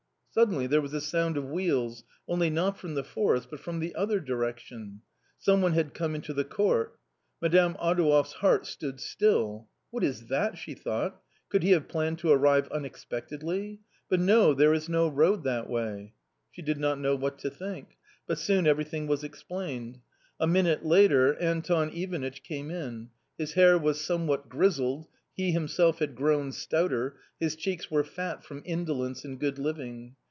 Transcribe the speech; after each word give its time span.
Suddenly 0.33 0.67
there 0.67 0.79
was 0.79 0.93
a 0.93 1.01
sound 1.01 1.35
of 1.35 1.49
wheels 1.49 2.05
only 2.25 2.49
not 2.49 2.77
from 2.77 2.93
the 2.95 3.03
forest 3.03 3.49
but 3.51 3.59
from 3.59 3.79
the 3.81 3.93
other 3.95 4.21
direction. 4.21 5.01
Someone 5.37 5.73
had 5.73 5.93
come 5.93 6.15
into 6.15 6.31
the 6.33 6.45
court. 6.45 6.97
Madame 7.41 7.75
Adouev's 7.83 8.31
heart 8.31 8.65
stood 8.65 9.01
still." 9.01 9.67
What 9.91 10.05
is 10.05 10.27
that?" 10.27 10.57
she 10.57 10.73
thought," 10.73 11.19
could 11.49 11.63
he 11.63 11.71
have 11.71 11.89
planned 11.89 12.17
to 12.19 12.29
arrive 12.31 12.69
unexpectedly? 12.69 13.81
But 14.07 14.21
no, 14.21 14.53
there 14.53 14.73
is 14.73 14.87
no 14.87 15.09
road 15.09 15.43
that 15.43 15.69
way." 15.69 16.13
She 16.49 16.61
did 16.61 16.77
not 16.77 16.97
know 16.97 17.17
what 17.17 17.37
to 17.39 17.49
think; 17.49 17.97
but 18.25 18.37
soon 18.39 18.65
everything 18.65 19.07
was 19.07 19.25
explained. 19.25 19.99
A 20.39 20.47
minute 20.47 20.85
later 20.85 21.35
Anton 21.41 21.89
Ivanitch 21.89 22.41
came 22.41 22.71
in. 22.71 23.09
His 23.37 23.51
hair 23.55 23.77
was 23.77 23.99
somewhat 23.99 24.47
grizzled, 24.47 25.09
he 25.35 25.51
himself 25.51 25.99
had 25.99 26.15
grown 26.15 26.51
stouter; 26.53 27.17
his 27.39 27.55
cheeks 27.57 27.89
were 27.89 28.03
fat 28.03 28.43
from 28.45 28.61
indolence 28.65 29.25
and 29.25 29.39
good 29.39 29.57
living. 29.59 30.15